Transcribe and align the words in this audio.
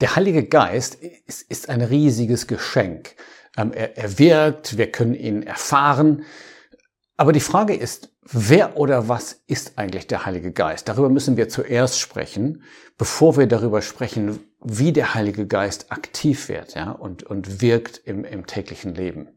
Der 0.00 0.14
Heilige 0.14 0.44
Geist 0.44 0.94
ist, 0.94 1.42
ist 1.42 1.68
ein 1.68 1.80
riesiges 1.80 2.46
Geschenk. 2.46 3.16
Ähm, 3.56 3.72
er, 3.72 3.98
er 3.98 4.18
wirkt, 4.18 4.78
wir 4.78 4.92
können 4.92 5.14
ihn 5.14 5.42
erfahren. 5.42 6.24
Aber 7.16 7.32
die 7.32 7.40
Frage 7.40 7.74
ist, 7.74 8.14
wer 8.22 8.76
oder 8.76 9.08
was 9.08 9.42
ist 9.48 9.76
eigentlich 9.76 10.06
der 10.06 10.24
Heilige 10.24 10.52
Geist? 10.52 10.88
Darüber 10.88 11.08
müssen 11.08 11.36
wir 11.36 11.48
zuerst 11.48 11.98
sprechen, 11.98 12.62
bevor 12.96 13.36
wir 13.36 13.48
darüber 13.48 13.82
sprechen, 13.82 14.38
wie 14.62 14.92
der 14.92 15.14
Heilige 15.14 15.46
Geist 15.46 15.90
aktiv 15.90 16.48
wird 16.48 16.74
ja, 16.76 16.92
und, 16.92 17.24
und 17.24 17.60
wirkt 17.60 17.98
im, 18.04 18.24
im 18.24 18.46
täglichen 18.46 18.94
Leben. 18.94 19.28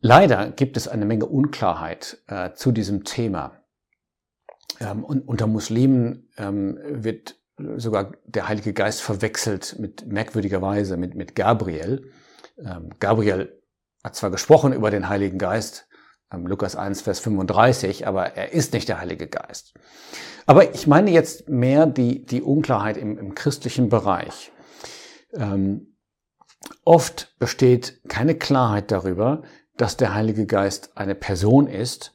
Leider 0.00 0.50
gibt 0.50 0.78
es 0.78 0.88
eine 0.88 1.04
Menge 1.04 1.26
Unklarheit 1.26 2.18
äh, 2.28 2.52
zu 2.54 2.72
diesem 2.72 3.04
Thema. 3.04 3.62
Ähm, 4.80 5.04
und 5.04 5.28
unter 5.28 5.46
Muslimen 5.46 6.30
ähm, 6.38 6.78
wird 6.82 7.36
sogar 7.56 8.12
der 8.26 8.48
Heilige 8.48 8.72
Geist 8.72 9.00
verwechselt 9.00 9.76
mit 9.78 10.06
merkwürdiger 10.06 10.60
Weise 10.60 10.96
mit, 10.96 11.14
mit 11.14 11.34
Gabriel. 11.34 12.10
Ähm, 12.58 12.90
Gabriel 12.98 13.60
hat 14.02 14.16
zwar 14.16 14.30
gesprochen 14.30 14.72
über 14.72 14.90
den 14.90 15.08
Heiligen 15.08 15.38
Geist, 15.38 15.88
ähm, 16.32 16.46
Lukas 16.46 16.76
1, 16.76 17.02
Vers 17.02 17.20
35, 17.20 18.06
aber 18.06 18.36
er 18.36 18.52
ist 18.52 18.72
nicht 18.72 18.88
der 18.88 19.00
Heilige 19.00 19.28
Geist. 19.28 19.74
Aber 20.46 20.74
ich 20.74 20.86
meine 20.86 21.10
jetzt 21.10 21.48
mehr 21.48 21.86
die, 21.86 22.24
die 22.24 22.42
Unklarheit 22.42 22.96
im, 22.96 23.18
im 23.18 23.34
christlichen 23.34 23.88
Bereich. 23.88 24.52
Ähm, 25.32 25.96
oft 26.84 27.34
besteht 27.38 28.00
keine 28.08 28.34
Klarheit 28.34 28.90
darüber, 28.90 29.42
dass 29.76 29.96
der 29.96 30.14
Heilige 30.14 30.46
Geist 30.46 30.96
eine 30.96 31.14
Person 31.14 31.66
ist 31.66 32.13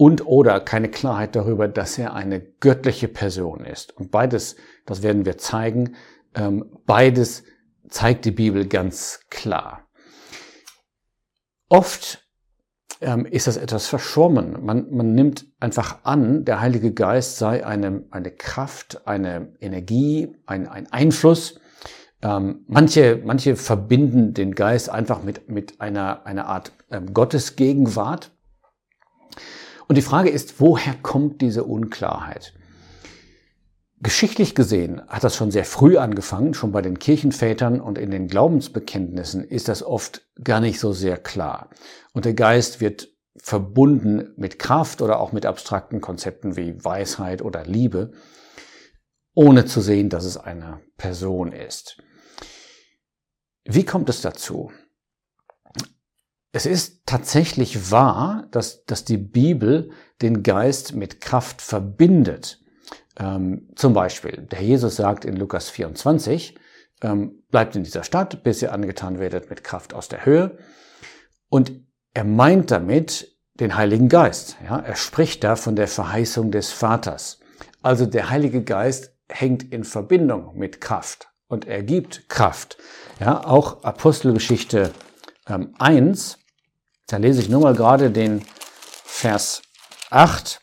und 0.00 0.26
oder 0.26 0.60
keine 0.60 0.88
Klarheit 0.88 1.36
darüber, 1.36 1.68
dass 1.68 1.98
er 1.98 2.14
eine 2.14 2.40
göttliche 2.40 3.06
Person 3.06 3.66
ist. 3.66 3.94
Und 3.98 4.10
beides, 4.10 4.56
das 4.86 5.02
werden 5.02 5.26
wir 5.26 5.36
zeigen, 5.36 5.94
ähm, 6.34 6.64
beides 6.86 7.44
zeigt 7.86 8.24
die 8.24 8.30
Bibel 8.30 8.66
ganz 8.66 9.20
klar. 9.28 9.90
Oft 11.68 12.26
ähm, 13.02 13.26
ist 13.26 13.46
das 13.46 13.58
etwas 13.58 13.88
verschwommen. 13.88 14.64
Man, 14.64 14.90
man 14.90 15.14
nimmt 15.14 15.44
einfach 15.60 15.98
an, 16.04 16.46
der 16.46 16.62
Heilige 16.62 16.94
Geist 16.94 17.36
sei 17.36 17.66
eine, 17.66 18.04
eine 18.10 18.30
Kraft, 18.30 19.06
eine 19.06 19.52
Energie, 19.60 20.34
ein, 20.46 20.66
ein 20.66 20.90
Einfluss. 20.90 21.60
Ähm, 22.22 22.64
manche, 22.68 23.20
manche 23.22 23.54
verbinden 23.54 24.32
den 24.32 24.54
Geist 24.54 24.88
einfach 24.88 25.22
mit, 25.22 25.50
mit 25.50 25.82
einer, 25.82 26.24
einer 26.24 26.46
Art 26.46 26.72
ähm, 26.90 27.12
Gottesgegenwart. 27.12 28.30
Und 29.90 29.96
die 29.96 30.02
Frage 30.02 30.30
ist, 30.30 30.60
woher 30.60 30.94
kommt 30.94 31.40
diese 31.40 31.64
Unklarheit? 31.64 32.54
Geschichtlich 33.98 34.54
gesehen 34.54 35.02
hat 35.08 35.24
das 35.24 35.34
schon 35.34 35.50
sehr 35.50 35.64
früh 35.64 35.96
angefangen, 35.96 36.54
schon 36.54 36.70
bei 36.70 36.80
den 36.80 37.00
Kirchenvätern 37.00 37.80
und 37.80 37.98
in 37.98 38.12
den 38.12 38.28
Glaubensbekenntnissen 38.28 39.42
ist 39.42 39.66
das 39.66 39.82
oft 39.82 40.22
gar 40.44 40.60
nicht 40.60 40.78
so 40.78 40.92
sehr 40.92 41.16
klar. 41.16 41.70
Und 42.12 42.24
der 42.24 42.34
Geist 42.34 42.80
wird 42.80 43.08
verbunden 43.36 44.32
mit 44.36 44.60
Kraft 44.60 45.02
oder 45.02 45.18
auch 45.18 45.32
mit 45.32 45.44
abstrakten 45.44 46.00
Konzepten 46.00 46.56
wie 46.56 46.84
Weisheit 46.84 47.42
oder 47.42 47.64
Liebe, 47.64 48.12
ohne 49.34 49.64
zu 49.64 49.80
sehen, 49.80 50.08
dass 50.08 50.24
es 50.24 50.36
eine 50.36 50.80
Person 50.98 51.50
ist. 51.50 52.00
Wie 53.64 53.84
kommt 53.84 54.08
es 54.08 54.20
dazu? 54.20 54.70
Es 56.52 56.66
ist 56.66 57.02
tatsächlich 57.06 57.90
wahr, 57.90 58.48
dass, 58.50 58.84
dass 58.84 59.04
die 59.04 59.18
Bibel 59.18 59.90
den 60.20 60.42
Geist 60.42 60.94
mit 60.94 61.20
Kraft 61.20 61.62
verbindet. 61.62 62.60
Ähm, 63.18 63.68
zum 63.76 63.92
Beispiel, 63.92 64.48
der 64.50 64.62
Jesus 64.62 64.96
sagt 64.96 65.24
in 65.24 65.36
Lukas 65.36 65.70
24, 65.70 66.58
ähm, 67.02 67.42
bleibt 67.50 67.76
in 67.76 67.84
dieser 67.84 68.02
Stadt, 68.02 68.42
bis 68.42 68.62
ihr 68.62 68.72
angetan 68.72 69.20
werdet 69.20 69.48
mit 69.48 69.62
Kraft 69.62 69.94
aus 69.94 70.08
der 70.08 70.24
Höhe. 70.26 70.58
Und 71.48 71.72
er 72.14 72.24
meint 72.24 72.70
damit 72.70 73.36
den 73.54 73.76
Heiligen 73.76 74.08
Geist. 74.08 74.56
Ja? 74.64 74.78
Er 74.78 74.96
spricht 74.96 75.44
da 75.44 75.54
von 75.54 75.76
der 75.76 75.88
Verheißung 75.88 76.50
des 76.50 76.72
Vaters. 76.72 77.38
Also 77.82 78.06
der 78.06 78.30
Heilige 78.30 78.62
Geist 78.62 79.14
hängt 79.28 79.62
in 79.72 79.84
Verbindung 79.84 80.58
mit 80.58 80.80
Kraft 80.80 81.28
und 81.46 81.66
er 81.66 81.82
gibt 81.82 82.28
Kraft. 82.28 82.78
Ja, 83.20 83.44
auch 83.44 83.84
Apostelgeschichte 83.84 84.92
ähm, 85.48 85.74
1 85.78 86.39
da 87.12 87.16
lese 87.16 87.40
ich 87.40 87.48
nur 87.48 87.60
mal 87.60 87.74
gerade 87.74 88.10
den 88.10 88.42
Vers 89.04 89.62
8. 90.10 90.60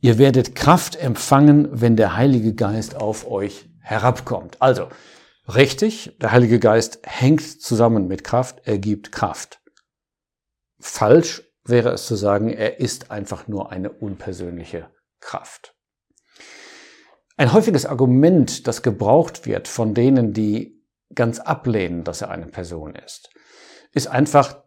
Ihr 0.00 0.18
werdet 0.18 0.54
Kraft 0.54 0.96
empfangen, 0.96 1.68
wenn 1.72 1.96
der 1.96 2.16
Heilige 2.16 2.54
Geist 2.54 2.96
auf 2.96 3.26
euch 3.26 3.68
herabkommt. 3.80 4.60
Also, 4.60 4.88
richtig, 5.52 6.16
der 6.20 6.32
Heilige 6.32 6.60
Geist 6.60 7.00
hängt 7.04 7.62
zusammen 7.62 8.06
mit 8.06 8.22
Kraft, 8.22 8.62
er 8.64 8.78
gibt 8.78 9.12
Kraft. 9.12 9.60
Falsch 10.78 11.42
wäre 11.64 11.90
es 11.90 12.06
zu 12.06 12.14
sagen, 12.14 12.48
er 12.50 12.80
ist 12.80 13.10
einfach 13.10 13.48
nur 13.48 13.70
eine 13.70 13.90
unpersönliche 13.90 14.90
Kraft. 15.20 15.74
Ein 17.36 17.52
häufiges 17.52 17.86
Argument, 17.86 18.66
das 18.66 18.82
gebraucht 18.82 19.46
wird 19.46 19.66
von 19.66 19.94
denen, 19.94 20.32
die 20.32 20.84
ganz 21.14 21.40
ablehnen, 21.40 22.04
dass 22.04 22.22
er 22.22 22.30
eine 22.30 22.46
Person 22.46 22.94
ist, 22.94 23.30
ist 23.92 24.06
einfach, 24.06 24.62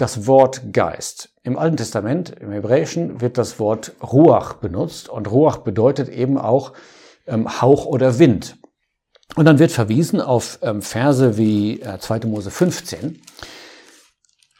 das 0.00 0.26
Wort 0.26 0.72
Geist. 0.72 1.30
Im 1.42 1.58
Alten 1.58 1.76
Testament, 1.76 2.30
im 2.40 2.50
Hebräischen, 2.50 3.20
wird 3.20 3.38
das 3.38 3.58
Wort 3.58 3.92
Ruach 4.02 4.54
benutzt 4.54 5.08
und 5.08 5.30
Ruach 5.30 5.58
bedeutet 5.58 6.08
eben 6.08 6.38
auch 6.38 6.72
ähm, 7.26 7.60
Hauch 7.60 7.86
oder 7.86 8.18
Wind. 8.18 8.56
Und 9.36 9.44
dann 9.44 9.58
wird 9.58 9.72
verwiesen 9.72 10.20
auf 10.20 10.58
ähm, 10.62 10.82
Verse 10.82 11.36
wie 11.36 11.80
äh, 11.80 11.98
2. 11.98 12.20
Mose 12.26 12.50
15, 12.50 13.22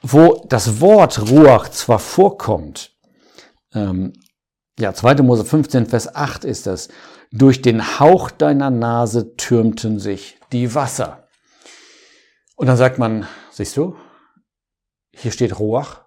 wo 0.02 0.44
das 0.48 0.80
Wort 0.80 1.30
Ruach 1.30 1.68
zwar 1.70 1.98
vorkommt, 1.98 2.92
ähm, 3.74 4.12
ja, 4.78 4.94
2. 4.94 5.16
Mose 5.22 5.44
15, 5.44 5.86
Vers 5.86 6.14
8 6.14 6.44
ist 6.44 6.66
das, 6.66 6.88
durch 7.32 7.62
den 7.62 8.00
Hauch 8.00 8.30
deiner 8.30 8.70
Nase 8.70 9.36
türmten 9.36 9.98
sich 9.98 10.38
die 10.52 10.74
Wasser. 10.74 11.28
Und 12.56 12.66
dann 12.66 12.76
sagt 12.76 12.98
man, 12.98 13.26
siehst 13.50 13.76
du, 13.76 13.96
hier 15.12 15.30
steht 15.32 15.58
Roach. 15.58 16.02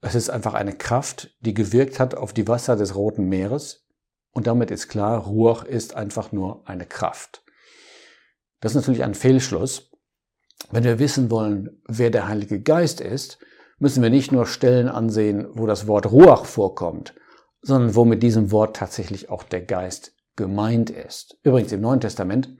Es 0.00 0.14
ist 0.14 0.30
einfach 0.30 0.54
eine 0.54 0.74
Kraft, 0.74 1.34
die 1.40 1.54
gewirkt 1.54 1.98
hat 1.98 2.14
auf 2.14 2.32
die 2.32 2.48
Wasser 2.48 2.76
des 2.76 2.94
Roten 2.94 3.28
Meeres. 3.28 3.86
Und 4.32 4.46
damit 4.46 4.70
ist 4.70 4.88
klar, 4.88 5.24
Ruach 5.24 5.64
ist 5.64 5.94
einfach 5.94 6.32
nur 6.32 6.68
eine 6.68 6.84
Kraft. 6.84 7.42
Das 8.60 8.72
ist 8.72 8.76
natürlich 8.76 9.02
ein 9.02 9.14
Fehlschluss. 9.14 9.90
Wenn 10.70 10.84
wir 10.84 10.98
wissen 10.98 11.30
wollen, 11.30 11.82
wer 11.86 12.10
der 12.10 12.28
Heilige 12.28 12.60
Geist 12.60 13.00
ist, 13.00 13.38
müssen 13.78 14.02
wir 14.02 14.10
nicht 14.10 14.32
nur 14.32 14.46
Stellen 14.46 14.88
ansehen, 14.88 15.46
wo 15.52 15.66
das 15.66 15.86
Wort 15.86 16.10
Ruach 16.10 16.44
vorkommt, 16.44 17.14
sondern 17.60 17.94
wo 17.94 18.04
mit 18.04 18.22
diesem 18.22 18.50
Wort 18.50 18.76
tatsächlich 18.76 19.28
auch 19.28 19.42
der 19.42 19.62
Geist 19.62 20.14
gemeint 20.34 20.90
ist. 20.90 21.38
Übrigens 21.42 21.72
im 21.72 21.80
Neuen 21.80 22.00
Testament 22.00 22.56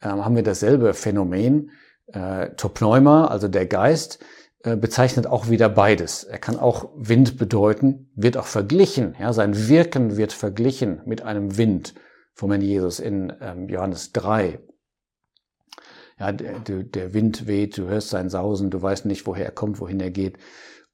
äh, 0.00 0.08
haben 0.08 0.36
wir 0.36 0.42
dasselbe 0.42 0.94
Phänomen, 0.94 1.70
äh, 2.06 2.50
Topneuma, 2.56 3.26
also 3.26 3.48
der 3.48 3.66
Geist, 3.66 4.18
bezeichnet 4.62 5.26
auch 5.26 5.48
wieder 5.48 5.68
beides. 5.68 6.24
Er 6.24 6.38
kann 6.38 6.58
auch 6.58 6.90
Wind 6.96 7.36
bedeuten, 7.36 8.10
wird 8.14 8.36
auch 8.36 8.46
verglichen. 8.46 9.16
Ja, 9.18 9.32
sein 9.32 9.68
Wirken 9.68 10.16
wird 10.16 10.32
verglichen 10.32 11.02
mit 11.04 11.22
einem 11.22 11.56
Wind 11.56 11.94
vom 12.32 12.50
Herrn 12.50 12.62
Jesus 12.62 13.00
in 13.00 13.32
ähm, 13.40 13.68
Johannes 13.68 14.12
3. 14.12 14.60
Ja, 16.18 16.30
der, 16.30 16.60
der 16.60 17.14
Wind 17.14 17.46
weht, 17.48 17.76
du 17.76 17.88
hörst 17.88 18.10
sein 18.10 18.28
Sausen, 18.28 18.70
du 18.70 18.80
weißt 18.80 19.06
nicht, 19.06 19.26
woher 19.26 19.46
er 19.46 19.52
kommt, 19.52 19.80
wohin 19.80 19.98
er 19.98 20.10
geht. 20.10 20.38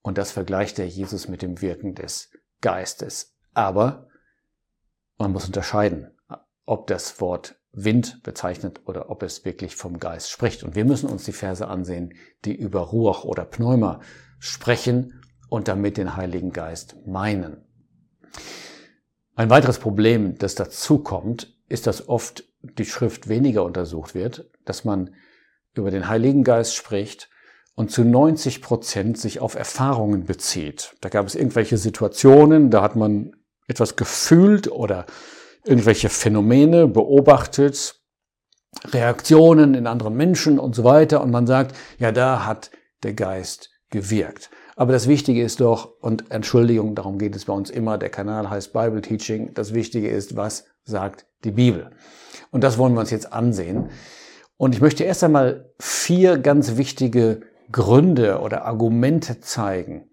Und 0.00 0.16
das 0.16 0.30
vergleicht 0.30 0.78
der 0.78 0.88
Jesus 0.88 1.28
mit 1.28 1.42
dem 1.42 1.60
Wirken 1.60 1.94
des 1.94 2.30
Geistes. 2.62 3.36
Aber 3.52 4.08
man 5.18 5.32
muss 5.32 5.46
unterscheiden, 5.46 6.16
ob 6.64 6.86
das 6.86 7.20
Wort 7.20 7.57
Wind 7.84 8.22
bezeichnet 8.22 8.80
oder 8.86 9.10
ob 9.10 9.22
es 9.22 9.44
wirklich 9.44 9.76
vom 9.76 9.98
Geist 9.98 10.30
spricht. 10.30 10.62
Und 10.62 10.74
wir 10.74 10.84
müssen 10.84 11.08
uns 11.08 11.24
die 11.24 11.32
Verse 11.32 11.66
ansehen, 11.66 12.14
die 12.44 12.54
über 12.54 12.80
Ruach 12.80 13.24
oder 13.24 13.44
Pneuma 13.44 14.00
sprechen 14.38 15.20
und 15.48 15.68
damit 15.68 15.96
den 15.96 16.16
Heiligen 16.16 16.52
Geist 16.52 16.96
meinen. 17.06 17.64
Ein 19.34 19.50
weiteres 19.50 19.78
Problem, 19.78 20.36
das 20.38 20.54
dazu 20.54 20.98
kommt, 20.98 21.56
ist, 21.68 21.86
dass 21.86 22.08
oft 22.08 22.44
die 22.62 22.84
Schrift 22.84 23.28
weniger 23.28 23.64
untersucht 23.64 24.14
wird, 24.14 24.50
dass 24.64 24.84
man 24.84 25.14
über 25.74 25.90
den 25.90 26.08
Heiligen 26.08 26.42
Geist 26.42 26.74
spricht 26.74 27.30
und 27.74 27.92
zu 27.92 28.04
90 28.04 28.62
Prozent 28.62 29.18
sich 29.18 29.38
auf 29.38 29.54
Erfahrungen 29.54 30.24
bezieht. 30.24 30.96
Da 31.00 31.08
gab 31.08 31.26
es 31.26 31.36
irgendwelche 31.36 31.78
Situationen, 31.78 32.70
da 32.70 32.82
hat 32.82 32.96
man 32.96 33.36
etwas 33.68 33.94
gefühlt 33.94 34.68
oder 34.68 35.06
irgendwelche 35.68 36.08
Phänomene 36.08 36.88
beobachtet, 36.88 38.00
Reaktionen 38.86 39.74
in 39.74 39.86
anderen 39.86 40.16
Menschen 40.16 40.58
und 40.58 40.74
so 40.74 40.84
weiter 40.84 41.22
und 41.22 41.30
man 41.30 41.46
sagt, 41.46 41.74
ja, 41.98 42.12
da 42.12 42.46
hat 42.46 42.70
der 43.02 43.14
Geist 43.14 43.70
gewirkt. 43.90 44.50
Aber 44.76 44.92
das 44.92 45.08
Wichtige 45.08 45.42
ist 45.42 45.60
doch, 45.60 45.94
und 46.00 46.30
Entschuldigung, 46.30 46.94
darum 46.94 47.18
geht 47.18 47.34
es 47.34 47.46
bei 47.46 47.52
uns 47.52 47.70
immer, 47.70 47.98
der 47.98 48.10
Kanal 48.10 48.48
heißt 48.48 48.72
Bible 48.72 49.00
Teaching, 49.00 49.52
das 49.54 49.74
Wichtige 49.74 50.08
ist, 50.08 50.36
was 50.36 50.66
sagt 50.84 51.26
die 51.44 51.50
Bibel? 51.50 51.90
Und 52.50 52.62
das 52.62 52.78
wollen 52.78 52.94
wir 52.94 53.00
uns 53.00 53.10
jetzt 53.10 53.32
ansehen. 53.32 53.90
Und 54.56 54.74
ich 54.74 54.80
möchte 54.80 55.04
erst 55.04 55.24
einmal 55.24 55.72
vier 55.78 56.38
ganz 56.38 56.76
wichtige 56.76 57.40
Gründe 57.70 58.40
oder 58.40 58.64
Argumente 58.64 59.40
zeigen, 59.40 60.07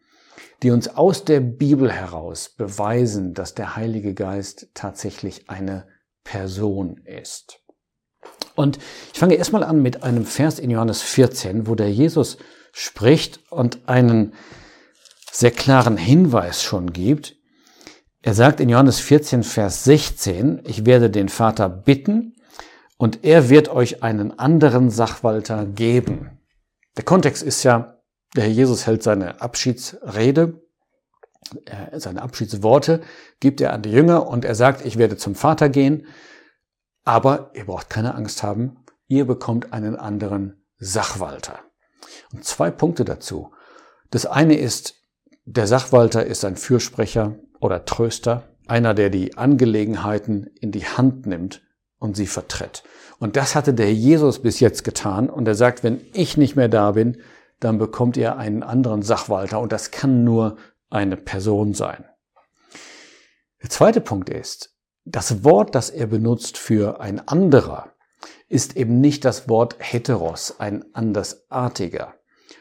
die 0.66 0.72
uns 0.72 0.88
aus 0.88 1.24
der 1.24 1.42
Bibel 1.42 1.92
heraus 1.92 2.50
beweisen, 2.50 3.36
dass 3.36 3.54
der 3.54 3.76
Heilige 3.76 4.16
Geist 4.16 4.72
tatsächlich 4.74 5.48
eine 5.48 5.86
Person 6.24 6.98
ist. 7.06 7.60
Und 8.56 8.80
ich 9.14 9.20
fange 9.20 9.36
erstmal 9.36 9.64
an 9.64 9.84
mit 9.84 10.02
einem 10.02 10.26
Vers 10.26 10.58
in 10.58 10.72
Johannes 10.72 11.04
14, 11.04 11.68
wo 11.68 11.76
der 11.76 11.92
Jesus 11.92 12.40
spricht 12.72 13.42
und 13.52 13.88
einen 13.88 14.34
sehr 15.32 15.52
klaren 15.52 15.98
Hinweis 15.98 16.64
schon 16.64 16.94
gibt. 16.94 17.36
Er 18.24 18.34
sagt 18.34 18.60
in 18.60 18.68
Johannes 18.68 19.00
14, 19.00 19.44
Vers 19.44 19.84
16, 19.84 20.64
ich 20.66 20.88
werde 20.88 21.12
den 21.12 21.30
Vater 21.30 21.70
bitten 21.70 22.38
und 22.98 23.24
er 23.24 23.52
wird 23.52 23.70
euch 23.70 24.02
einen 24.02 24.40
anderen 24.40 24.90
Sachwalter 24.90 25.68
geben. 25.68 26.40
Der 26.98 27.04
Kontext 27.04 27.44
ist 27.44 27.62
ja, 27.62 27.95
der 28.36 28.44
Herr 28.44 28.52
Jesus 28.52 28.86
hält 28.86 29.04
seine 29.04 29.42
Abschiedsrede, 29.42 30.62
äh, 31.66 32.00
seine 32.00 32.22
Abschiedsworte 32.22 33.02
gibt 33.40 33.62
er 33.62 33.74
an 33.74 33.82
die 33.82 33.92
Jünger 33.92 34.28
und 34.28 34.46
er 34.46 34.56
sagt, 34.56 34.86
ich 34.86 34.98
werde 34.98 35.18
zum 35.18 35.36
Vater 35.36 35.70
gehen, 35.70 36.08
aber 37.04 37.52
ihr 37.54 37.66
braucht 37.66 37.90
keine 37.90 38.16
Angst 38.16 38.44
haben, 38.44 38.78
ihr 39.08 39.26
bekommt 39.26 39.74
einen 39.74 39.96
anderen 39.96 40.66
Sachwalter. 40.78 41.60
Und 42.34 42.44
zwei 42.44 42.72
Punkte 42.72 43.06
dazu. 43.06 43.52
Das 44.12 44.26
eine 44.26 44.58
ist, 44.58 44.96
der 45.46 45.68
Sachwalter 45.68 46.26
ist 46.26 46.44
ein 46.44 46.58
Fürsprecher 46.58 47.36
oder 47.60 47.86
Tröster, 47.86 48.44
einer, 48.68 48.94
der 48.94 49.10
die 49.10 49.38
Angelegenheiten 49.38 50.48
in 50.60 50.72
die 50.72 50.86
Hand 50.86 51.28
nimmt 51.28 51.62
und 52.00 52.16
sie 52.16 52.28
vertritt. 52.28 52.84
Und 53.20 53.36
das 53.36 53.56
hatte 53.56 53.74
der 53.74 53.94
Jesus 53.94 54.42
bis 54.42 54.60
jetzt 54.60 54.84
getan. 54.84 55.30
Und 55.30 55.48
er 55.48 55.56
sagt, 55.56 55.84
wenn 55.84 56.02
ich 56.14 56.38
nicht 56.38 56.56
mehr 56.56 56.68
da 56.68 56.92
bin, 56.92 57.18
dann 57.60 57.78
bekommt 57.78 58.18
ihr 58.18 58.38
einen 58.38 58.64
anderen 58.64 59.02
Sachwalter. 59.02 59.60
Und 59.60 59.72
das 59.72 59.92
kann 59.92 60.24
nur 60.24 60.58
eine 60.90 61.18
Person 61.18 61.74
sein. 61.74 62.06
Der 63.62 63.70
zweite 63.70 64.02
Punkt 64.02 64.30
ist, 64.30 64.76
das 65.06 65.44
Wort, 65.44 65.76
das 65.76 65.90
er 65.90 66.08
benutzt 66.08 66.58
für 66.58 67.00
ein 67.00 67.28
anderer, 67.28 67.92
ist 68.48 68.76
eben 68.76 69.02
nicht 69.02 69.26
das 69.26 69.50
Wort 69.50 69.76
heteros, 69.80 70.60
ein 70.60 70.86
andersartiger, 70.94 72.16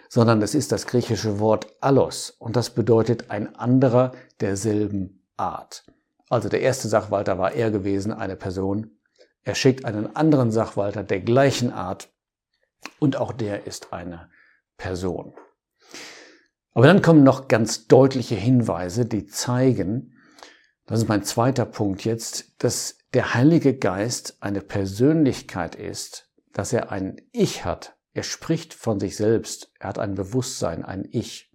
sondern 0.08 0.42
es 0.42 0.54
ist 0.54 0.72
das 0.72 0.86
griechische 0.86 1.38
Wort 1.40 1.66
allos 1.80 2.30
und 2.30 2.56
das 2.56 2.70
bedeutet 2.70 3.30
ein 3.30 3.54
anderer 3.56 4.12
derselben 4.40 5.26
Art. 5.36 5.84
Also 6.28 6.48
der 6.48 6.60
erste 6.60 6.88
Sachwalter 6.88 7.38
war 7.38 7.52
er 7.52 7.70
gewesen, 7.70 8.12
eine 8.12 8.36
Person. 8.36 8.98
Er 9.42 9.54
schickt 9.54 9.84
einen 9.84 10.16
anderen 10.16 10.50
Sachwalter 10.50 11.02
der 11.02 11.20
gleichen 11.20 11.72
Art 11.72 12.08
und 12.98 13.16
auch 13.16 13.32
der 13.32 13.66
ist 13.66 13.92
eine 13.92 14.30
Person. 14.76 15.34
Aber 16.72 16.86
dann 16.86 17.02
kommen 17.02 17.22
noch 17.22 17.48
ganz 17.48 17.86
deutliche 17.86 18.34
Hinweise, 18.34 19.06
die 19.06 19.26
zeigen, 19.26 20.14
das 20.86 21.00
ist 21.00 21.08
mein 21.08 21.22
zweiter 21.24 21.64
Punkt 21.64 22.04
jetzt, 22.04 22.62
dass 22.62 22.98
der 23.14 23.34
Heilige 23.34 23.76
Geist 23.76 24.36
eine 24.40 24.60
Persönlichkeit 24.60 25.76
ist, 25.76 26.30
dass 26.52 26.72
er 26.72 26.90
ein 26.90 27.20
Ich 27.32 27.64
hat. 27.64 27.96
Er 28.12 28.22
spricht 28.22 28.74
von 28.74 29.00
sich 29.00 29.16
selbst. 29.16 29.72
Er 29.78 29.88
hat 29.88 29.98
ein 29.98 30.14
Bewusstsein, 30.14 30.84
ein 30.84 31.06
Ich. 31.10 31.50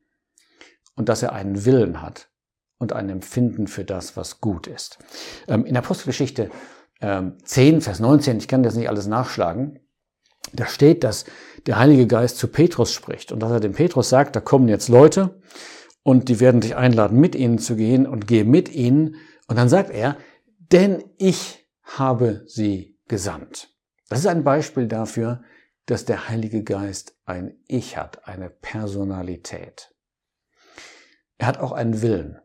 Und 0.95 1.09
dass 1.09 1.21
er 1.21 1.33
einen 1.33 1.65
Willen 1.65 2.01
hat 2.01 2.29
und 2.77 2.93
ein 2.93 3.09
Empfinden 3.09 3.67
für 3.67 3.85
das, 3.85 4.17
was 4.17 4.41
gut 4.41 4.67
ist. 4.67 4.97
Ähm, 5.47 5.65
in 5.65 5.77
Apostelgeschichte 5.77 6.49
10, 6.99 7.37
ähm, 7.75 7.81
Vers 7.81 7.99
19, 7.99 8.37
ich 8.37 8.47
kann 8.47 8.63
das 8.63 8.75
nicht 8.75 8.89
alles 8.89 9.07
nachschlagen, 9.07 9.79
da 10.53 10.65
steht, 10.67 11.03
dass 11.03 11.25
der 11.65 11.77
Heilige 11.77 12.07
Geist 12.07 12.37
zu 12.37 12.47
Petrus 12.47 12.93
spricht 12.93 13.31
und 13.31 13.39
dass 13.39 13.51
er 13.51 13.59
dem 13.59 13.73
Petrus 13.73 14.09
sagt, 14.09 14.35
da 14.35 14.39
kommen 14.39 14.67
jetzt 14.67 14.89
Leute 14.89 15.39
und 16.03 16.29
die 16.29 16.39
werden 16.39 16.61
dich 16.61 16.75
einladen, 16.75 17.19
mit 17.19 17.35
ihnen 17.35 17.59
zu 17.59 17.75
gehen 17.75 18.07
und 18.07 18.27
gehe 18.27 18.45
mit 18.45 18.69
ihnen. 18.69 19.15
Und 19.47 19.57
dann 19.57 19.69
sagt 19.69 19.89
er, 19.91 20.17
denn 20.71 21.03
ich 21.17 21.67
habe 21.83 22.43
sie 22.45 22.97
gesandt. 23.07 23.73
Das 24.09 24.19
ist 24.19 24.27
ein 24.27 24.43
Beispiel 24.43 24.87
dafür, 24.87 25.41
dass 25.85 26.05
der 26.05 26.29
Heilige 26.29 26.63
Geist 26.63 27.15
ein 27.25 27.57
Ich 27.67 27.97
hat, 27.97 28.27
eine 28.27 28.49
Personalität. 28.49 29.93
Er 31.37 31.47
hat 31.47 31.59
auch 31.59 31.71
einen 31.71 32.01
Willen. 32.01 32.39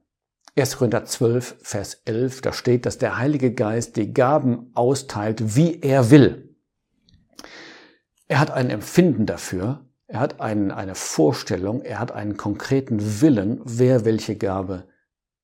1. 0.56 0.76
Korinther 0.76 1.04
12, 1.04 1.56
Vers 1.62 1.94
11, 2.04 2.40
da 2.40 2.52
steht, 2.52 2.86
dass 2.86 2.98
der 2.98 3.18
Heilige 3.18 3.52
Geist 3.52 3.96
die 3.96 4.14
Gaben 4.14 4.70
austeilt, 4.74 5.56
wie 5.56 5.80
er 5.80 6.10
will. 6.10 6.54
Er 8.26 8.40
hat 8.40 8.50
ein 8.50 8.70
Empfinden 8.70 9.26
dafür, 9.26 9.84
er 10.06 10.20
hat 10.20 10.40
einen, 10.40 10.70
eine 10.70 10.94
Vorstellung, 10.94 11.82
er 11.82 11.98
hat 11.98 12.12
einen 12.12 12.36
konkreten 12.36 13.20
Willen, 13.20 13.60
wer 13.64 14.04
welche 14.04 14.36
Gabe 14.36 14.88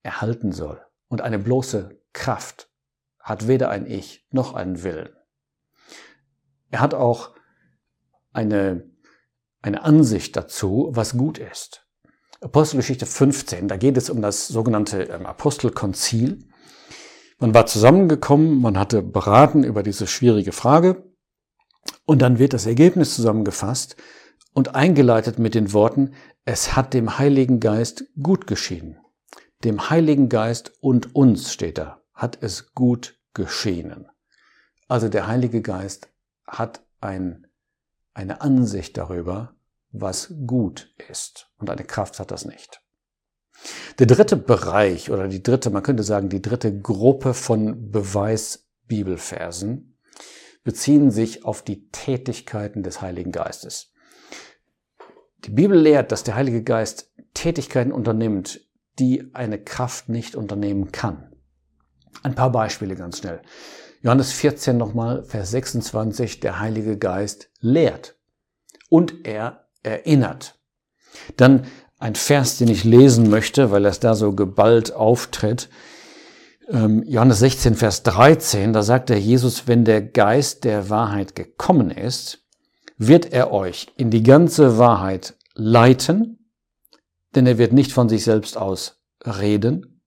erhalten 0.03 0.53
soll. 0.53 0.81
Und 1.09 1.21
eine 1.21 1.39
bloße 1.39 2.01
Kraft 2.13 2.71
hat 3.19 3.49
weder 3.49 3.69
ein 3.69 3.87
Ich 3.87 4.27
noch 4.31 4.55
einen 4.55 4.83
Willen. 4.83 5.11
Er 6.71 6.81
hat 6.81 6.95
auch 6.95 7.35
eine, 8.33 8.89
eine 9.61 9.83
Ansicht 9.83 10.37
dazu, 10.37 10.89
was 10.93 11.17
gut 11.17 11.39
ist. 11.39 11.87
Apostelgeschichte 12.41 13.05
15, 13.05 13.69
da 13.69 13.77
geht 13.77 13.99
es 13.99 14.09
um 14.09 14.23
das 14.23 14.49
sogenannte 14.49 15.03
ähm, 15.03 15.27
Apostelkonzil. 15.27 16.49
Man 17.39 17.53
war 17.53 17.67
zusammengekommen, 17.67 18.61
man 18.61 18.79
hatte 18.79 19.03
beraten 19.03 19.65
über 19.65 19.83
diese 19.83 20.07
schwierige 20.07 20.53
Frage 20.53 21.10
und 22.11 22.23
dann 22.23 22.41
wird 22.41 22.55
das 22.55 22.67
Ergebnis 22.67 23.15
zusammengefasst 23.15 23.95
und 24.53 24.75
eingeleitet 24.75 25.39
mit 25.39 25.55
den 25.55 25.73
Worten, 25.73 26.11
es 26.45 26.75
hat 26.75 26.93
dem 26.93 27.21
Heiligen 27.21 27.61
Geist 27.61 28.03
gut 28.21 28.49
geschieden. 28.49 28.99
Dem 29.63 29.91
Heiligen 29.91 30.29
Geist 30.29 30.73
und 30.81 31.15
uns 31.15 31.53
steht 31.53 31.79
da 31.79 32.03
hat 32.13 32.39
es 32.41 32.75
gut 32.75 33.17
geschehen. 33.33 34.09
Also 34.89 35.09
der 35.09 35.29
Heilige 35.29 35.63
Geist 35.63 36.09
hat 36.49 36.85
ein, 37.01 37.47
eine 38.13 38.41
Ansicht 38.41 38.97
darüber, 38.97 39.55
was 39.93 40.35
gut 40.49 40.93
ist. 41.09 41.49
Und 41.59 41.71
eine 41.71 41.85
Kraft 41.85 42.19
hat 42.19 42.33
das 42.33 42.45
nicht. 42.45 42.83
Der 44.01 44.09
dritte 44.09 44.37
Bereich 44.37 45.13
oder 45.13 45.29
die 45.29 45.45
dritte, 45.45 45.71
man 45.71 45.85
könnte 45.85 46.03
sagen, 46.03 46.29
die 46.29 46.43
dritte 46.43 46.77
Gruppe 46.77 47.35
von 47.35 47.93
Beweisbibelversen 47.93 49.90
beziehen 50.63 51.11
sich 51.11 51.45
auf 51.45 51.63
die 51.63 51.89
Tätigkeiten 51.89 52.83
des 52.83 53.01
Heiligen 53.01 53.33
Geistes. 53.33 53.93
Die 55.45 55.51
Bibel 55.51 55.79
lehrt, 55.79 56.13
dass 56.13 56.25
der 56.25 56.35
Heilige 56.35 56.63
Geist 56.63 57.13
Tätigkeiten 57.33 57.93
unternimmt, 57.93 58.61
die 58.99 59.31
eine 59.35 59.59
Kraft 59.63 60.09
nicht 60.09 60.37
unternehmen 60.37 60.93
kann. 60.93 61.35
Ein 62.23 62.35
paar 62.35 62.53
Beispiele 62.53 62.97
ganz 62.97 63.19
schnell. 63.19 63.41
Johannes 64.03 64.33
14 64.33 64.77
nochmal, 64.77 65.25
Vers 65.25 65.51
26, 65.51 66.41
der 66.41 66.59
Heilige 66.59 66.99
Geist 66.99 67.51
lehrt 67.61 68.17
und 68.89 69.27
er 69.27 69.69
erinnert. 69.83 70.59
Dann 71.37 71.67
ein 71.99 72.15
Vers, 72.15 72.59
den 72.59 72.69
ich 72.69 72.85
lesen 72.85 73.29
möchte, 73.29 73.71
weil 73.71 73.85
es 73.85 74.01
da 74.01 74.15
so 74.15 74.35
geballt 74.35 74.93
auftritt. 74.93 75.69
Ähm, 76.71 77.03
Johannes 77.03 77.41
16, 77.41 77.75
Vers 77.75 78.05
13, 78.05 78.73
da 78.73 78.83
sagt 78.83 79.09
der 79.09 79.19
Jesus, 79.19 79.67
wenn 79.67 79.85
der 79.85 80.03
Geist 80.03 80.63
der 80.63 80.89
Wahrheit 80.89 81.35
gekommen 81.35 81.91
ist, 81.91 82.47
wird 82.97 83.33
er 83.33 83.53
euch 83.53 83.89
in 83.97 84.11
die 84.11 84.23
ganze 84.23 84.79
Wahrheit 84.79 85.35
leiten, 85.55 86.53
denn 87.35 87.47
er 87.47 87.59
wird 87.59 87.73
nicht 87.73 87.93
von 87.93 88.09
sich 88.09 88.23
selbst 88.23 88.57
aus 88.57 89.03
reden, 89.27 90.01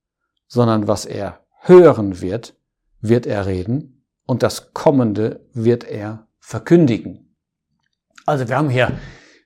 sondern 0.48 0.88
was 0.88 1.05
er 1.05 1.46
hören 1.60 2.22
wird, 2.22 2.55
wird 3.01 3.25
er 3.25 3.46
reden 3.46 4.05
und 4.25 4.41
das 4.41 4.74
Kommende 4.74 5.46
wird 5.53 5.84
er 5.84 6.27
verkündigen. 6.39 7.36
Also 8.25 8.48
wir 8.48 8.55
haben 8.55 8.70
hier 8.70 8.93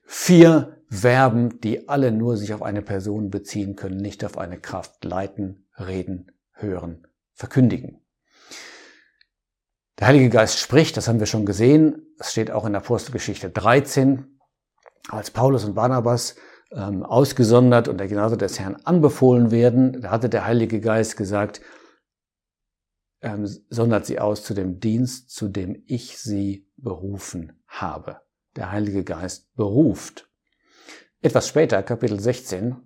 vier 0.04 0.76
Verben, 0.88 1.60
die 1.60 1.88
alle 1.88 2.12
nur 2.12 2.36
sich 2.36 2.54
auf 2.54 2.62
eine 2.62 2.82
Person 2.82 3.30
beziehen 3.30 3.74
können, 3.74 3.96
nicht 3.96 4.24
auf 4.24 4.38
eine 4.38 4.60
Kraft. 4.60 5.04
Leiten, 5.04 5.66
reden, 5.78 6.30
hören, 6.52 7.07
verkündigen. 7.38 8.04
Der 9.98 10.08
Heilige 10.08 10.28
Geist 10.28 10.58
spricht, 10.58 10.96
das 10.96 11.08
haben 11.08 11.20
wir 11.20 11.26
schon 11.26 11.46
gesehen. 11.46 12.14
Es 12.18 12.32
steht 12.32 12.50
auch 12.50 12.66
in 12.66 12.74
Apostelgeschichte 12.74 13.48
13, 13.48 14.40
als 15.08 15.30
Paulus 15.30 15.64
und 15.64 15.74
Barnabas 15.74 16.36
ähm, 16.72 17.02
ausgesondert 17.04 17.88
und 17.88 17.98
der 17.98 18.08
Gnade 18.08 18.36
des 18.36 18.58
Herrn 18.58 18.76
anbefohlen 18.84 19.50
werden. 19.50 20.02
Da 20.02 20.10
hatte 20.10 20.28
der 20.28 20.44
Heilige 20.46 20.80
Geist 20.80 21.16
gesagt, 21.16 21.60
ähm, 23.22 23.46
sondert 23.70 24.06
sie 24.06 24.18
aus 24.18 24.44
zu 24.44 24.54
dem 24.54 24.80
Dienst, 24.80 25.30
zu 25.30 25.48
dem 25.48 25.82
ich 25.86 26.18
sie 26.18 26.68
berufen 26.76 27.62
habe. 27.66 28.20
Der 28.56 28.72
Heilige 28.72 29.04
Geist 29.04 29.54
beruft. 29.54 30.28
Etwas 31.20 31.48
später, 31.48 31.82
Kapitel 31.82 32.20
16, 32.20 32.76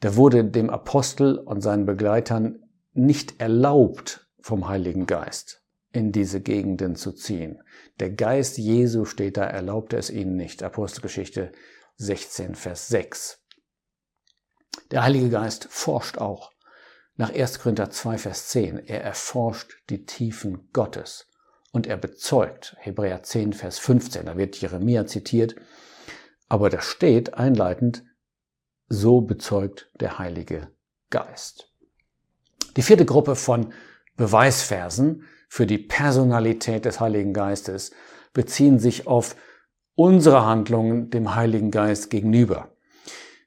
da 0.00 0.16
wurde 0.16 0.44
dem 0.44 0.70
Apostel 0.70 1.38
und 1.38 1.60
seinen 1.60 1.86
Begleitern 1.86 2.69
nicht 2.92 3.40
erlaubt 3.40 4.28
vom 4.40 4.68
Heiligen 4.68 5.06
Geist 5.06 5.62
in 5.92 6.12
diese 6.12 6.40
Gegenden 6.40 6.94
zu 6.94 7.12
ziehen. 7.12 7.62
Der 7.98 8.10
Geist 8.10 8.58
Jesu 8.58 9.04
steht 9.04 9.36
da, 9.36 9.44
erlaubte 9.44 9.96
es 9.96 10.10
ihnen 10.10 10.36
nicht. 10.36 10.62
Apostelgeschichte 10.62 11.52
16, 11.96 12.54
Vers 12.54 12.88
6. 12.88 13.42
Der 14.90 15.02
Heilige 15.02 15.30
Geist 15.30 15.66
forscht 15.68 16.18
auch. 16.18 16.52
Nach 17.16 17.34
1. 17.34 17.58
Korinther 17.58 17.90
2, 17.90 18.18
Vers 18.18 18.48
10. 18.48 18.78
Er 18.78 19.02
erforscht 19.02 19.82
die 19.90 20.06
Tiefen 20.06 20.70
Gottes 20.72 21.26
und 21.72 21.86
er 21.86 21.96
bezeugt. 21.96 22.76
Hebräer 22.78 23.22
10, 23.22 23.52
Vers 23.52 23.78
15. 23.78 24.26
Da 24.26 24.36
wird 24.36 24.56
Jeremia 24.60 25.06
zitiert. 25.06 25.56
Aber 26.48 26.70
da 26.70 26.80
steht 26.80 27.34
einleitend, 27.34 28.04
so 28.88 29.20
bezeugt 29.20 29.90
der 30.00 30.18
Heilige 30.18 30.72
Geist. 31.10 31.69
Die 32.76 32.82
vierte 32.82 33.04
Gruppe 33.04 33.36
von 33.36 33.72
Beweisversen 34.16 35.24
für 35.48 35.66
die 35.66 35.78
Personalität 35.78 36.84
des 36.84 37.00
Heiligen 37.00 37.32
Geistes 37.32 37.90
beziehen 38.32 38.78
sich 38.78 39.06
auf 39.06 39.36
unsere 39.94 40.46
Handlungen 40.46 41.10
dem 41.10 41.34
Heiligen 41.34 41.70
Geist 41.70 42.10
gegenüber. 42.10 42.76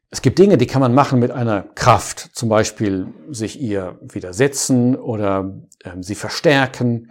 Es 0.10 0.22
gibt 0.22 0.38
Dinge, 0.38 0.58
die 0.58 0.68
kann 0.68 0.82
man 0.82 0.94
machen 0.94 1.20
mit 1.20 1.32
einer 1.32 1.64
Kraft, 1.64 2.20
zum 2.34 2.50
Beispiel 2.50 3.08
sich 3.30 3.60
ihr 3.60 3.98
widersetzen 4.02 4.96
oder 4.96 5.60
äh, 5.84 5.92
sie 6.02 6.14
verstärken. 6.14 7.10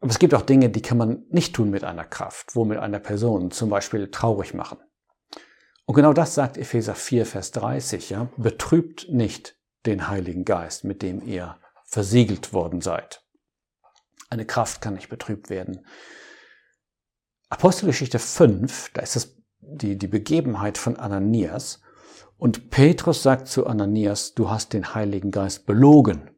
Aber 0.00 0.10
es 0.10 0.18
gibt 0.18 0.34
auch 0.34 0.42
Dinge, 0.42 0.68
die 0.68 0.82
kann 0.82 0.98
man 0.98 1.22
nicht 1.30 1.54
tun 1.54 1.70
mit 1.70 1.84
einer 1.84 2.04
Kraft, 2.04 2.56
wo 2.56 2.66
mit 2.66 2.78
einer 2.78 2.98
Person 2.98 3.50
zum 3.50 3.70
Beispiel 3.70 4.10
traurig 4.10 4.52
machen. 4.52 4.78
Und 5.86 5.94
genau 5.94 6.12
das 6.12 6.34
sagt 6.34 6.58
Epheser 6.58 6.94
4, 6.94 7.24
Vers 7.24 7.52
30, 7.52 8.10
ja. 8.10 8.28
Betrübt 8.36 9.06
nicht 9.10 9.56
den 9.86 10.08
Heiligen 10.08 10.44
Geist, 10.44 10.84
mit 10.84 11.02
dem 11.02 11.22
ihr 11.22 11.58
versiegelt 11.84 12.52
worden 12.52 12.80
seid. 12.80 13.24
Eine 14.28 14.46
Kraft 14.46 14.80
kann 14.80 14.94
nicht 14.94 15.08
betrübt 15.08 15.50
werden. 15.50 15.86
Apostelgeschichte 17.48 18.18
5, 18.18 18.92
da 18.92 19.02
ist 19.02 19.16
es 19.16 19.36
die, 19.60 19.98
die 19.98 20.06
Begebenheit 20.06 20.78
von 20.78 20.96
Ananias. 20.96 21.80
Und 22.38 22.70
Petrus 22.70 23.22
sagt 23.22 23.48
zu 23.48 23.66
Ananias, 23.66 24.34
du 24.34 24.48
hast 24.48 24.72
den 24.72 24.94
Heiligen 24.94 25.30
Geist 25.30 25.66
belogen. 25.66 26.30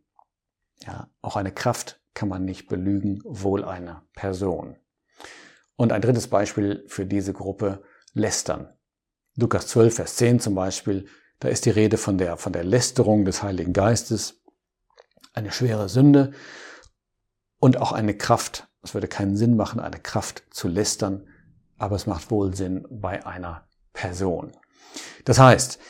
Ja, 0.80 1.11
auch 1.20 1.37
eine 1.37 1.52
Kraft 1.52 2.00
kann 2.14 2.28
man 2.28 2.44
nicht 2.44 2.66
belügen, 2.66 3.20
wohl 3.25 3.64
eine 3.64 4.02
Person. 4.14 4.76
Und 5.76 5.92
ein 5.92 6.02
drittes 6.02 6.28
Beispiel 6.28 6.84
für 6.88 7.06
diese 7.06 7.32
Gruppe, 7.32 7.82
Lästern. 8.14 8.72
Lukas 9.37 9.68
12, 9.68 9.94
Vers 9.94 10.16
10 10.16 10.40
zum 10.40 10.54
Beispiel, 10.54 11.06
da 11.42 11.49
ist 11.49 11.64
die 11.64 11.70
Rede 11.70 11.99
von 11.99 12.18
der, 12.18 12.37
von 12.37 12.52
der 12.52 12.62
Lästerung 12.62 13.25
des 13.25 13.42
Heiligen 13.42 13.72
Geistes, 13.72 14.40
eine 15.34 15.50
schwere 15.50 15.88
Sünde 15.88 16.32
und 17.58 17.78
auch 17.78 17.90
eine 17.90 18.16
Kraft. 18.16 18.68
Es 18.82 18.94
würde 18.94 19.08
keinen 19.08 19.37
Sinn 19.37 19.56
machen, 19.56 19.80
eine 19.80 19.99
Kraft 19.99 20.44
zu 20.50 20.68
lästern, 20.68 21.26
aber 21.78 21.96
es 21.96 22.06
macht 22.06 22.30
wohl 22.30 22.54
Sinn 22.54 22.87
bei 22.90 23.26
einer 23.26 23.68
Person. 23.92 24.52
Das 25.25 25.40
heißt, 25.40 25.80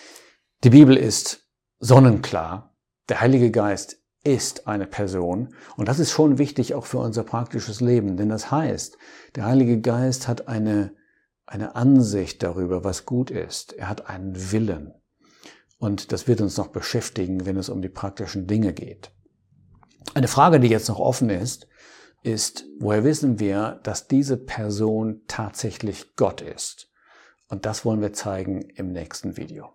die 0.64 0.70
Bibel 0.70 0.96
ist 0.96 1.46
sonnenklar, 1.80 2.74
der 3.10 3.20
Heilige 3.20 3.50
Geist 3.50 3.98
ist 4.24 4.66
eine 4.66 4.86
Person 4.86 5.54
und 5.76 5.86
das 5.86 5.98
ist 5.98 6.12
schon 6.12 6.38
wichtig 6.38 6.72
auch 6.74 6.86
für 6.86 6.98
unser 6.98 7.24
praktisches 7.24 7.82
Leben, 7.82 8.16
denn 8.16 8.30
das 8.30 8.50
heißt, 8.50 8.96
der 9.34 9.44
Heilige 9.44 9.80
Geist 9.82 10.28
hat 10.28 10.48
eine 10.48 10.94
eine 11.44 11.74
Ansicht 11.74 12.42
darüber, 12.42 12.82
was 12.82 13.04
gut 13.04 13.30
ist. 13.30 13.74
Er 13.74 13.90
hat 13.90 14.08
einen 14.08 14.52
Willen. 14.52 14.94
Und 15.82 16.12
das 16.12 16.28
wird 16.28 16.40
uns 16.40 16.56
noch 16.58 16.68
beschäftigen, 16.68 17.44
wenn 17.44 17.56
es 17.56 17.68
um 17.68 17.82
die 17.82 17.88
praktischen 17.88 18.46
Dinge 18.46 18.72
geht. 18.72 19.10
Eine 20.14 20.28
Frage, 20.28 20.60
die 20.60 20.68
jetzt 20.68 20.88
noch 20.88 21.00
offen 21.00 21.28
ist, 21.28 21.66
ist, 22.22 22.66
woher 22.78 23.02
wissen 23.02 23.40
wir, 23.40 23.80
dass 23.82 24.06
diese 24.06 24.36
Person 24.36 25.22
tatsächlich 25.26 26.14
Gott 26.14 26.40
ist? 26.40 26.88
Und 27.48 27.66
das 27.66 27.84
wollen 27.84 28.00
wir 28.00 28.12
zeigen 28.12 28.60
im 28.76 28.92
nächsten 28.92 29.36
Video. 29.36 29.72